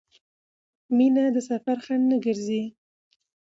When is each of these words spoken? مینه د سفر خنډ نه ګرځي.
مینه 0.95 1.23
د 1.35 1.37
سفر 1.49 1.77
خنډ 1.85 2.03
نه 2.11 2.17
ګرځي. 2.25 2.63